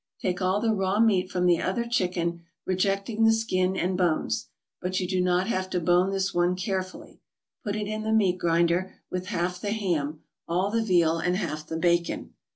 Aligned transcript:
Take 0.19 0.41
all 0.41 0.59
the 0.59 0.73
raw 0.73 0.99
meat 0.99 1.29
from 1.29 1.45
the 1.45 1.61
other 1.61 1.85
chicken, 1.85 2.41
rejecting 2.65 3.23
the 3.23 3.31
skin 3.31 3.77
and 3.77 3.95
bones, 3.95 4.47
but 4.81 4.99
you 4.99 5.07
do 5.07 5.21
not 5.21 5.45
have 5.45 5.69
to 5.69 5.79
bone 5.79 6.09
this 6.09 6.33
one 6.33 6.55
carefully. 6.55 7.21
Put 7.63 7.75
it 7.75 7.85
in 7.85 8.01
the 8.01 8.11
meat 8.11 8.39
grinder, 8.39 8.95
with 9.11 9.27
half 9.27 9.61
the 9.61 9.73
ham, 9.73 10.23
all 10.47 10.71
the 10.71 10.81
veal 10.81 11.19
and 11.19 11.35
half 11.37 11.67
the 11.67 11.77
bacon. 11.77 12.33